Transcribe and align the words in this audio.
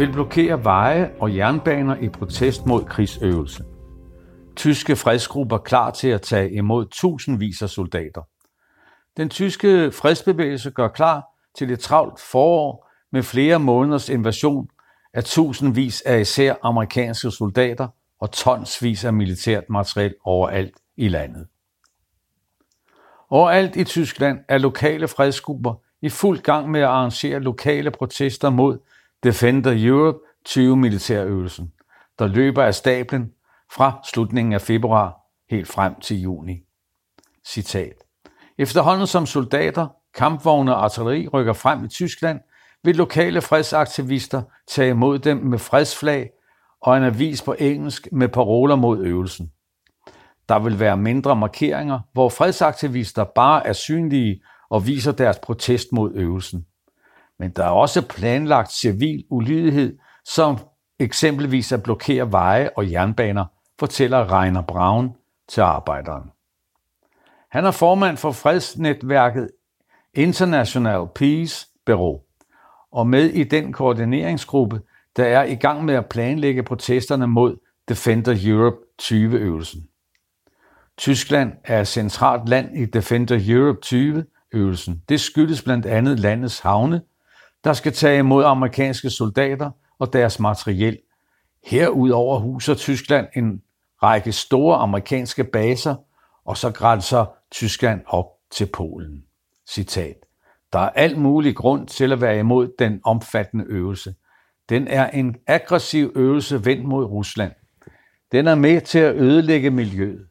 vil 0.00 0.12
blokere 0.12 0.64
veje 0.64 1.10
og 1.18 1.36
jernbaner 1.36 1.96
i 1.96 2.08
protest 2.08 2.66
mod 2.66 2.84
krigsøvelse. 2.84 3.64
Tyske 4.56 4.96
fredsgrupper 4.96 5.58
klar 5.58 5.90
til 5.90 6.08
at 6.08 6.22
tage 6.22 6.52
imod 6.52 6.86
tusindvis 6.86 7.62
af 7.62 7.68
soldater. 7.70 8.22
Den 9.16 9.28
tyske 9.28 9.92
fredsbevægelse 9.92 10.70
gør 10.70 10.88
klar 10.88 11.24
til 11.54 11.70
et 11.70 11.80
travlt 11.80 12.20
forår 12.20 12.90
med 13.12 13.22
flere 13.22 13.58
måneders 13.58 14.08
invasion 14.08 14.68
af 15.12 15.24
tusindvis 15.24 16.00
af 16.00 16.20
især 16.20 16.54
amerikanske 16.62 17.30
soldater 17.30 17.88
og 18.20 18.32
tonsvis 18.32 19.04
af 19.04 19.12
militært 19.12 19.64
materiel 19.70 20.14
overalt 20.24 20.74
i 20.96 21.08
landet. 21.08 21.46
Overalt 23.30 23.76
i 23.76 23.84
Tyskland 23.84 24.38
er 24.48 24.58
lokale 24.58 25.08
fredsgrupper 25.08 25.74
i 26.02 26.08
fuld 26.08 26.38
gang 26.38 26.70
med 26.70 26.80
at 26.80 26.86
arrangere 26.86 27.40
lokale 27.40 27.90
protester 27.90 28.50
mod 28.50 28.78
Defender 29.22 29.88
Europe 29.88 30.18
20 30.44 30.76
militærøvelsen, 30.76 31.72
der 32.18 32.26
løber 32.26 32.62
af 32.62 32.74
stablen 32.74 33.32
fra 33.72 34.00
slutningen 34.12 34.52
af 34.52 34.60
februar 34.60 35.16
helt 35.50 35.68
frem 35.68 36.00
til 36.00 36.20
juni. 36.20 36.62
Citat. 37.46 37.94
Efterhånden 38.58 39.06
som 39.06 39.26
soldater, 39.26 39.88
kampvogne 40.14 40.74
og 40.74 40.84
artilleri 40.84 41.28
rykker 41.28 41.52
frem 41.52 41.84
i 41.84 41.88
Tyskland, 41.88 42.40
vil 42.84 42.96
lokale 42.96 43.40
fredsaktivister 43.40 44.42
tage 44.68 44.90
imod 44.90 45.18
dem 45.18 45.36
med 45.36 45.58
fredsflag 45.58 46.30
og 46.82 46.96
en 46.96 47.02
avis 47.02 47.42
på 47.42 47.54
engelsk 47.58 48.08
med 48.12 48.28
paroler 48.28 48.76
mod 48.76 49.04
øvelsen. 49.04 49.52
Der 50.48 50.58
vil 50.58 50.80
være 50.80 50.96
mindre 50.96 51.36
markeringer, 51.36 52.00
hvor 52.12 52.28
fredsaktivister 52.28 53.24
bare 53.24 53.66
er 53.66 53.72
synlige 53.72 54.42
og 54.70 54.86
viser 54.86 55.12
deres 55.12 55.38
protest 55.38 55.92
mod 55.92 56.12
øvelsen. 56.14 56.66
Men 57.40 57.50
der 57.50 57.64
er 57.64 57.70
også 57.70 58.06
planlagt 58.06 58.72
civil 58.72 59.24
ulydighed, 59.30 59.98
som 60.24 60.58
eksempelvis 60.98 61.72
at 61.72 61.82
blokere 61.82 62.32
veje 62.32 62.70
og 62.76 62.90
jernbaner, 62.90 63.44
fortæller 63.78 64.32
Reiner 64.32 64.62
Braun 64.62 65.14
til 65.48 65.60
arbejderen. 65.60 66.30
Han 67.50 67.64
er 67.64 67.70
formand 67.70 68.16
for 68.16 68.32
fredsnetværket 68.32 69.50
International 70.14 71.06
Peace 71.14 71.66
Bureau 71.86 72.20
og 72.92 73.06
med 73.06 73.24
i 73.24 73.44
den 73.44 73.72
koordineringsgruppe, 73.72 74.80
der 75.16 75.24
er 75.24 75.44
i 75.44 75.54
gang 75.54 75.84
med 75.84 75.94
at 75.94 76.06
planlægge 76.06 76.62
protesterne 76.62 77.26
mod 77.26 77.56
Defender 77.88 78.36
Europe 78.44 78.76
20-øvelsen. 79.02 79.88
Tyskland 80.98 81.52
er 81.64 81.84
centralt 81.84 82.48
land 82.48 82.76
i 82.76 82.86
Defender 82.86 83.38
Europe 83.48 83.78
20-øvelsen. 83.86 85.04
Det 85.08 85.20
skyldes 85.20 85.62
blandt 85.62 85.86
andet 85.86 86.20
landets 86.20 86.60
havne, 86.60 87.00
der 87.64 87.72
skal 87.72 87.92
tage 87.92 88.18
imod 88.18 88.44
amerikanske 88.44 89.10
soldater 89.10 89.70
og 89.98 90.12
deres 90.12 90.40
materiel. 90.40 90.98
Herudover 91.64 92.38
huser 92.38 92.74
Tyskland 92.74 93.26
en 93.36 93.62
række 94.02 94.32
store 94.32 94.76
amerikanske 94.76 95.44
baser, 95.44 95.94
og 96.44 96.56
så 96.56 96.70
grænser 96.70 97.26
Tyskland 97.50 98.00
op 98.06 98.26
til 98.50 98.66
Polen. 98.66 99.24
Citat. 99.68 100.16
Der 100.72 100.78
er 100.78 100.90
alt 100.90 101.18
mulig 101.18 101.56
grund 101.56 101.86
til 101.86 102.12
at 102.12 102.20
være 102.20 102.38
imod 102.38 102.68
den 102.78 103.00
omfattende 103.04 103.64
øvelse. 103.68 104.14
Den 104.68 104.88
er 104.88 105.10
en 105.10 105.36
aggressiv 105.46 106.12
øvelse 106.14 106.64
vendt 106.64 106.84
mod 106.84 107.04
Rusland. 107.04 107.52
Den 108.32 108.46
er 108.46 108.54
med 108.54 108.80
til 108.80 108.98
at 108.98 109.16
ødelægge 109.16 109.70
miljøet. 109.70 110.26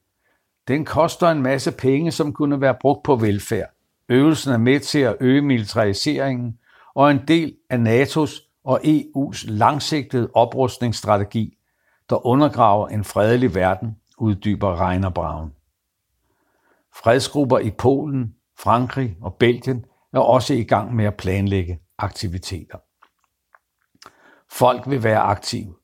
Den 0.68 0.86
koster 0.86 1.28
en 1.28 1.42
masse 1.42 1.72
penge, 1.72 2.12
som 2.12 2.34
kunne 2.34 2.62
være 2.62 2.76
brugt 2.82 3.04
på 3.04 3.16
velfærd. 3.16 3.70
Øvelsen 4.10 4.54
er 4.54 4.58
med 4.58 4.80
til 4.80 5.00
at 5.00 5.16
øge 5.20 5.42
militariseringen 5.42 6.59
og 6.96 7.12
en 7.12 7.28
del 7.28 7.56
af 7.70 7.78
NATO's 7.78 8.62
og 8.64 8.82
EU's 8.84 9.52
langsigtede 9.52 10.30
oprustningsstrategi, 10.34 11.58
der 12.10 12.26
undergraver 12.26 12.88
en 12.88 13.04
fredelig 13.04 13.56
verden, 13.56 13.98
uddyber 14.18 14.88
Reiner 14.88 15.10
Braun. 15.10 15.54
Fredsgrupper 16.96 17.60
i 17.60 17.72
Polen, 17.72 18.36
Frankrig 18.60 19.18
og 19.22 19.36
Belgien 19.36 19.86
er 20.14 20.20
også 20.20 20.54
i 20.54 20.64
gang 20.64 20.96
med 20.96 21.06
at 21.06 21.18
planlægge 21.18 21.80
aktiviteter. 21.98 22.78
Folk 24.52 24.90
vil 24.90 25.04
være 25.04 25.20
aktive. 25.20 25.76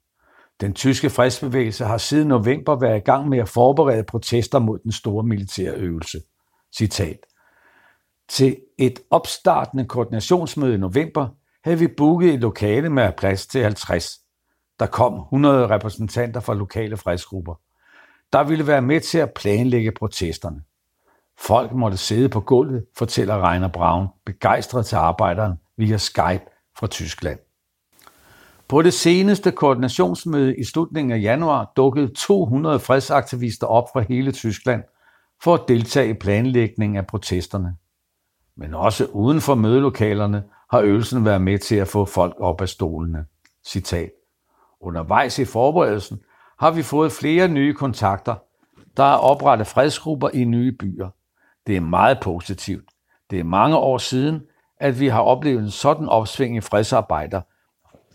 Den 0.61 0.73
tyske 0.73 1.09
fredsbevægelse 1.09 1.85
har 1.85 1.97
siden 1.97 2.27
november 2.27 2.75
været 2.75 2.97
i 2.97 3.03
gang 3.03 3.29
med 3.29 3.37
at 3.37 3.49
forberede 3.49 4.03
protester 4.03 4.59
mod 4.59 4.79
den 4.79 4.91
store 4.91 5.23
militære 5.23 5.73
øvelse. 5.73 6.19
Citat. 6.77 7.17
Til 8.29 8.57
et 8.77 8.99
opstartende 9.09 9.85
koordinationsmøde 9.85 10.73
i 10.73 10.77
november 10.77 11.27
havde 11.63 11.79
vi 11.79 11.87
booket 11.87 12.33
et 12.33 12.39
lokale 12.39 12.89
med 12.89 13.11
plads 13.17 13.47
til 13.47 13.63
50. 13.63 14.19
Der 14.79 14.85
kom 14.85 15.19
100 15.19 15.69
repræsentanter 15.69 16.39
fra 16.39 16.53
lokale 16.53 16.97
fredsgrupper. 16.97 17.53
Der 18.33 18.43
ville 18.43 18.67
være 18.67 18.81
med 18.81 19.01
til 19.01 19.17
at 19.17 19.33
planlægge 19.33 19.91
protesterne. 19.91 20.61
Folk 21.37 21.71
måtte 21.71 21.97
sidde 21.97 22.29
på 22.29 22.41
gulvet, 22.41 22.85
fortæller 22.97 23.49
Reiner 23.49 23.67
Braun, 23.67 24.07
begejstret 24.25 24.85
til 24.85 24.95
arbejderen 24.95 25.53
via 25.77 25.97
Skype 25.97 26.43
fra 26.77 26.87
Tyskland. 26.87 27.39
På 28.67 28.81
det 28.81 28.93
seneste 28.93 29.51
koordinationsmøde 29.51 30.57
i 30.57 30.63
slutningen 30.63 31.11
af 31.11 31.21
januar 31.21 31.71
dukkede 31.75 32.13
200 32.17 32.79
fredsaktivister 32.79 33.67
op 33.67 33.83
fra 33.93 33.99
hele 33.99 34.31
Tyskland 34.31 34.83
for 35.43 35.53
at 35.53 35.61
deltage 35.67 36.09
i 36.09 36.13
planlægningen 36.13 36.97
af 36.97 37.07
protesterne. 37.07 37.75
Men 38.57 38.73
også 38.73 39.05
uden 39.05 39.41
for 39.41 39.55
mødelokalerne 39.55 40.43
har 40.71 40.79
øvelsen 40.79 41.25
været 41.25 41.41
med 41.41 41.59
til 41.59 41.75
at 41.75 41.87
få 41.87 42.05
folk 42.05 42.35
op 42.39 42.61
af 42.61 42.69
stolene. 42.69 43.25
Citat. 43.67 44.11
Undervejs 44.81 45.39
i 45.39 45.45
forberedelsen 45.45 46.19
har 46.59 46.71
vi 46.71 46.83
fået 46.83 47.11
flere 47.11 47.47
nye 47.47 47.73
kontakter. 47.73 48.35
Der 48.97 49.03
er 49.03 49.17
oprettet 49.17 49.67
fredsgrupper 49.67 50.29
i 50.33 50.43
nye 50.43 50.71
byer. 50.71 51.09
Det 51.67 51.75
er 51.75 51.81
meget 51.81 52.19
positivt. 52.21 52.89
Det 53.29 53.39
er 53.39 53.43
mange 53.43 53.77
år 53.77 53.97
siden, 53.97 54.41
at 54.77 54.99
vi 54.99 55.07
har 55.07 55.21
oplevet 55.21 55.63
en 55.63 55.71
sådan 55.71 56.09
opsving 56.09 56.57
i 56.57 56.61
fredsarbejder. 56.61 57.41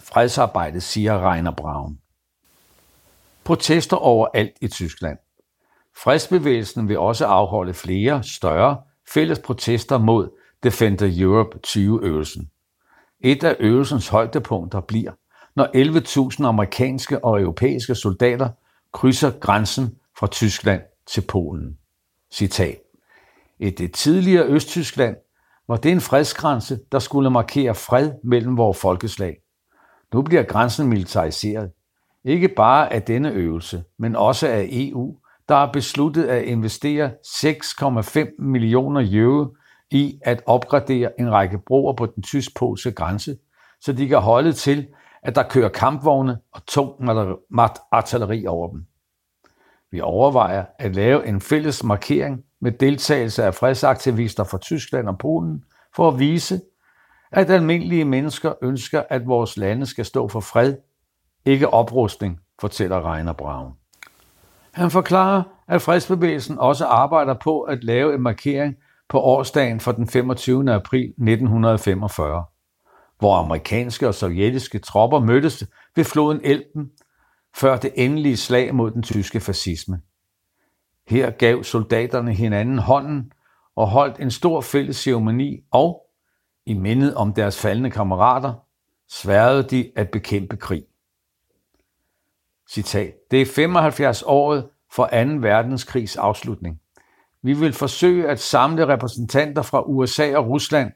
Fredsarbejdet, 0.00 0.82
siger 0.82 1.30
Reiner 1.30 1.50
Braun. 1.50 1.98
Protester 3.44 3.96
overalt 3.96 4.52
i 4.60 4.68
Tyskland. 4.68 5.18
Fredsbevægelsen 5.96 6.88
vil 6.88 6.98
også 6.98 7.26
afholde 7.26 7.74
flere 7.74 8.22
større 8.22 8.76
fælles 9.15 9.38
protester 9.38 9.98
mod 9.98 10.28
Defender 10.62 11.10
Europe 11.22 11.59
20-øvelsen. 11.66 12.50
Et 13.21 13.44
af 13.44 13.56
øvelsens 13.60 14.09
højdepunkter 14.09 14.81
bliver, 14.81 15.12
når 15.56 16.34
11.000 16.37 16.44
amerikanske 16.44 17.25
og 17.25 17.41
europæiske 17.41 17.94
soldater 17.94 18.48
krydser 18.93 19.31
grænsen 19.31 19.97
fra 20.19 20.26
Tyskland 20.26 20.82
til 21.06 21.21
Polen. 21.21 21.78
Citat. 22.32 22.78
I 23.59 23.71
det 23.71 23.93
tidligere 23.93 24.47
Østtyskland 24.47 25.16
var 25.69 25.77
det 25.77 25.92
en 25.92 26.00
fredsgrænse, 26.00 26.78
der 26.92 26.98
skulle 26.98 27.31
markere 27.31 27.75
fred 27.75 28.12
mellem 28.25 28.56
vores 28.56 28.78
folkeslag. 28.78 29.37
Nu 30.15 30.22
bliver 30.22 30.42
grænsen 30.42 30.88
militariseret. 30.88 31.71
Ikke 32.25 32.48
bare 32.48 32.92
af 32.92 33.03
denne 33.03 33.31
øvelse, 33.31 33.84
men 33.98 34.16
også 34.16 34.48
af 34.48 34.69
EU, 34.71 35.16
der 35.50 35.56
har 35.56 35.72
besluttet 35.72 36.24
at 36.24 36.42
investere 36.42 37.10
6,5 37.26 38.34
millioner 38.38 39.08
euro 39.12 39.56
i 39.90 40.20
at 40.22 40.42
opgradere 40.46 41.20
en 41.20 41.32
række 41.32 41.58
broer 41.66 41.92
på 41.92 42.06
den 42.06 42.22
tysk-polske 42.22 42.92
grænse, 42.92 43.36
så 43.80 43.92
de 43.92 44.08
kan 44.08 44.18
holde 44.18 44.52
til, 44.52 44.86
at 45.22 45.34
der 45.34 45.42
kører 45.42 45.68
kampvogne 45.68 46.38
og 46.52 46.66
tung 46.66 47.08
artilleri 47.92 48.46
over 48.46 48.70
dem. 48.70 48.86
Vi 49.90 50.00
overvejer 50.00 50.64
at 50.78 50.96
lave 50.96 51.26
en 51.26 51.40
fælles 51.40 51.84
markering 51.84 52.44
med 52.60 52.72
deltagelse 52.72 53.44
af 53.44 53.54
fredsaktivister 53.54 54.44
fra 54.44 54.58
Tyskland 54.58 55.08
og 55.08 55.18
Polen 55.18 55.64
for 55.96 56.08
at 56.08 56.18
vise, 56.18 56.60
at 57.32 57.50
almindelige 57.50 58.04
mennesker 58.04 58.53
ønsker, 58.62 59.03
at 59.10 59.26
vores 59.26 59.56
lande 59.56 59.86
skal 59.86 60.04
stå 60.04 60.28
for 60.28 60.41
fred, 60.41 60.76
ikke 61.44 61.68
oprustning, 61.68 62.41
fortæller 62.60 63.12
Reiner 63.12 63.32
Braun. 63.32 63.79
Han 64.72 64.90
forklarer, 64.90 65.42
at 65.68 65.82
fredsbevægelsen 65.82 66.58
også 66.58 66.86
arbejder 66.86 67.34
på 67.34 67.60
at 67.60 67.84
lave 67.84 68.14
en 68.14 68.20
markering 68.20 68.74
på 69.08 69.20
årsdagen 69.20 69.80
for 69.80 69.92
den 69.92 70.08
25. 70.08 70.74
april 70.74 71.04
1945, 71.04 72.44
hvor 73.18 73.36
amerikanske 73.36 74.08
og 74.08 74.14
sovjetiske 74.14 74.78
tropper 74.78 75.20
mødtes 75.20 75.66
ved 75.96 76.04
floden 76.04 76.40
Elben 76.44 76.90
før 77.56 77.76
det 77.76 77.92
endelige 77.96 78.36
slag 78.36 78.74
mod 78.74 78.90
den 78.90 79.02
tyske 79.02 79.40
fascisme. 79.40 80.00
Her 81.08 81.30
gav 81.30 81.64
soldaterne 81.64 82.32
hinanden 82.32 82.78
hånden 82.78 83.32
og 83.76 83.88
holdt 83.88 84.20
en 84.20 84.30
stor 84.30 84.60
fælles 84.60 84.96
ceremoni 84.96 85.60
og, 85.70 86.02
i 86.66 86.74
mindet 86.74 87.14
om 87.14 87.34
deres 87.34 87.60
faldende 87.60 87.90
kammerater, 87.90 88.54
sværede 89.08 89.62
de 89.62 89.90
at 89.96 90.10
bekæmpe 90.10 90.56
krig. 90.56 90.84
Citat. 92.70 93.14
Det 93.30 93.42
er 93.42 93.46
75 93.46 94.22
året 94.26 94.68
for 94.92 95.06
2. 95.06 95.10
verdenskrigs 95.40 96.16
afslutning. 96.16 96.80
Vi 97.42 97.52
vil 97.52 97.72
forsøge 97.72 98.28
at 98.28 98.40
samle 98.40 98.88
repræsentanter 98.88 99.62
fra 99.62 99.82
USA 99.86 100.36
og 100.36 100.48
Rusland 100.48 100.92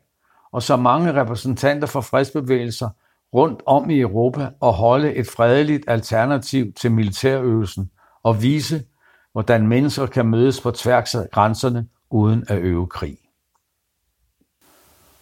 og 0.53 0.63
så 0.63 0.77
mange 0.77 1.15
repræsentanter 1.15 1.87
fra 1.87 2.01
fredsbevægelser 2.01 2.89
rundt 3.35 3.63
om 3.67 3.91
i 3.91 4.01
Europa 4.01 4.51
og 4.61 4.73
holde 4.73 5.15
et 5.15 5.27
fredeligt 5.27 5.85
alternativ 5.89 6.73
til 6.73 6.93
militærøvelsen 6.93 7.91
og 8.23 8.43
vise, 8.43 8.85
hvordan 9.33 9.67
mennesker 9.67 10.07
kan 10.07 10.27
mødes 10.27 10.61
på 10.61 10.71
tværs 10.71 11.15
af 11.15 11.31
grænserne 11.33 11.89
uden 12.11 12.45
at 12.49 12.59
øve 12.59 12.87
krig. 12.87 13.19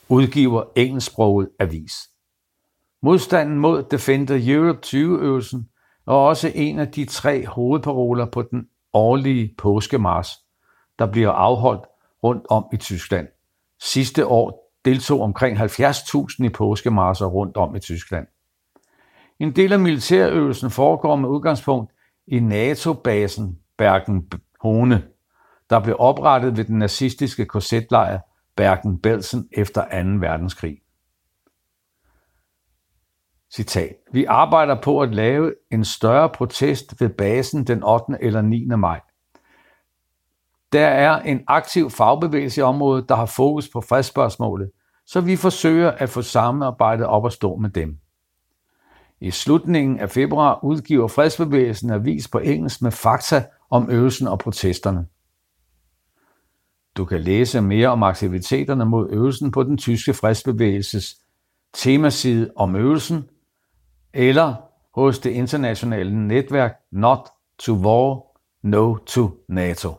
Udgiver 0.08 0.64
engelsksproget 0.76 1.48
avis. 1.58 1.92
Modstanden 3.02 3.58
mod 3.58 3.82
Defender 3.82 4.54
Europe 4.54 4.80
20-øvelsen 4.86 5.71
er 6.06 6.12
også 6.12 6.52
en 6.54 6.78
af 6.78 6.88
de 6.88 7.04
tre 7.04 7.46
hovedparoler 7.46 8.26
på 8.26 8.42
den 8.42 8.68
årlige 8.92 9.54
påskemars, 9.58 10.28
der 10.98 11.06
bliver 11.06 11.30
afholdt 11.30 11.84
rundt 12.22 12.46
om 12.50 12.64
i 12.72 12.76
Tyskland. 12.76 13.28
Sidste 13.80 14.26
år 14.26 14.72
deltog 14.84 15.20
omkring 15.20 15.58
70.000 15.58 16.44
i 16.44 16.48
påskemarser 16.48 17.26
rundt 17.26 17.56
om 17.56 17.76
i 17.76 17.80
Tyskland. 17.80 18.26
En 19.38 19.56
del 19.56 19.72
af 19.72 19.80
militærøvelsen 19.80 20.70
foregår 20.70 21.16
med 21.16 21.28
udgangspunkt 21.28 21.92
i 22.26 22.40
NATO-basen 22.40 23.58
Bergen-Hone, 23.78 25.02
der 25.70 25.80
blev 25.80 25.96
oprettet 25.98 26.56
ved 26.56 26.64
den 26.64 26.78
nazistiske 26.78 27.44
korsetlejr 27.44 28.20
Bergen-Belsen 28.56 29.48
efter 29.52 29.82
2. 29.82 30.08
verdenskrig. 30.26 30.81
Citat. 33.54 33.96
Vi 34.12 34.24
arbejder 34.24 34.80
på 34.80 35.00
at 35.00 35.14
lave 35.14 35.54
en 35.70 35.84
større 35.84 36.28
protest 36.28 37.00
ved 37.00 37.08
basen 37.08 37.66
den 37.66 37.82
8. 37.82 38.16
eller 38.20 38.42
9. 38.42 38.66
maj. 38.66 39.00
Der 40.72 40.86
er 40.86 41.22
en 41.22 41.40
aktiv 41.46 41.90
fagbevægelse 41.90 42.60
i 42.60 42.62
området, 42.62 43.08
der 43.08 43.14
har 43.14 43.26
fokus 43.26 43.68
på 43.68 43.80
fredsspørgsmålet, 43.80 44.70
så 45.06 45.20
vi 45.20 45.36
forsøger 45.36 45.90
at 45.90 46.08
få 46.08 46.22
samarbejdet 46.22 47.06
op 47.06 47.26
at 47.26 47.32
stå 47.32 47.56
med 47.56 47.70
dem. 47.70 47.98
I 49.20 49.30
slutningen 49.30 49.98
af 49.98 50.10
februar 50.10 50.64
udgiver 50.64 51.08
fredsbevægelsen 51.08 51.90
avis 51.90 52.28
på 52.28 52.38
engelsk 52.38 52.82
med 52.82 52.90
fakta 52.90 53.44
om 53.70 53.90
øvelsen 53.90 54.28
og 54.28 54.38
protesterne. 54.38 55.06
Du 56.96 57.04
kan 57.04 57.20
læse 57.20 57.60
mere 57.60 57.88
om 57.88 58.02
aktiviteterne 58.02 58.84
mod 58.84 59.10
øvelsen 59.10 59.50
på 59.50 59.62
den 59.62 59.78
tyske 59.78 60.14
fredsbevægelses 60.14 61.16
temaside 61.74 62.50
om 62.56 62.76
øvelsen, 62.76 63.28
eller 64.14 64.54
hos 64.94 65.18
det 65.18 65.30
internationale 65.30 66.28
netværk 66.28 66.72
Not 66.92 67.28
to 67.58 67.72
War, 67.72 68.20
No 68.62 68.96
to 68.96 69.30
NATO. 69.48 69.94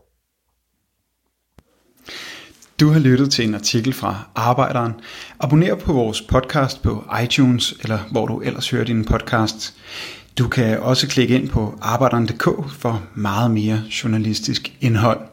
Du 2.80 2.89
har 2.89 3.00
lyttet 3.00 3.31
til 3.31 3.48
en 3.48 3.56
artikel 3.56 3.94
fra 3.94 4.30
Arbejderen. 4.36 4.94
Abonner 5.39 5.75
på 5.75 5.94
vores 5.94 6.21
podcast 6.21 6.81
på 6.81 7.04
iTunes, 7.24 7.71
eller 7.81 8.00
hvor 8.12 8.25
du 8.25 8.39
ellers 8.39 8.69
hører 8.69 8.83
din 8.83 9.06
podcast. 9.06 9.74
Du 10.38 10.48
kan 10.48 10.80
også 10.80 11.07
klikke 11.07 11.36
ind 11.36 11.50
på 11.50 11.80
arbejderen.dk 11.81 12.71
for 12.71 13.04
meget 13.15 13.51
mere 13.51 13.81
journalistisk 14.04 14.77
indhold. 14.81 15.32